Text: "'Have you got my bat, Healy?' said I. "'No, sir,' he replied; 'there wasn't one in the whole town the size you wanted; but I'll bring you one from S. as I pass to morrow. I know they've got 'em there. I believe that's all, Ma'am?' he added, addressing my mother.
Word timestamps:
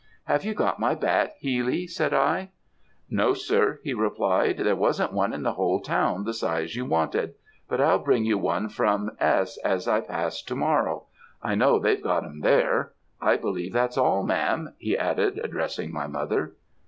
"'Have 0.23 0.43
you 0.43 0.55
got 0.55 0.79
my 0.79 0.95
bat, 0.95 1.33
Healy?' 1.37 1.85
said 1.85 2.11
I. 2.11 2.49
"'No, 3.07 3.35
sir,' 3.35 3.79
he 3.83 3.93
replied; 3.93 4.57
'there 4.57 4.75
wasn't 4.75 5.13
one 5.13 5.31
in 5.31 5.43
the 5.43 5.51
whole 5.53 5.79
town 5.79 6.23
the 6.23 6.33
size 6.33 6.75
you 6.75 6.85
wanted; 6.85 7.35
but 7.69 7.79
I'll 7.79 7.99
bring 7.99 8.25
you 8.25 8.35
one 8.39 8.67
from 8.67 9.11
S. 9.19 9.57
as 9.63 9.87
I 9.87 10.01
pass 10.01 10.41
to 10.41 10.55
morrow. 10.55 11.03
I 11.43 11.53
know 11.53 11.77
they've 11.77 12.01
got 12.01 12.25
'em 12.25 12.39
there. 12.41 12.93
I 13.21 13.37
believe 13.37 13.73
that's 13.73 13.95
all, 13.95 14.23
Ma'am?' 14.23 14.73
he 14.79 14.97
added, 14.97 15.39
addressing 15.43 15.93
my 15.93 16.07
mother. 16.07 16.55